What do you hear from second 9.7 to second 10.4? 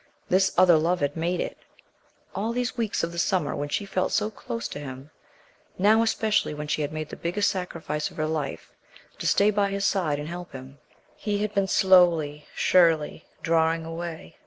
side and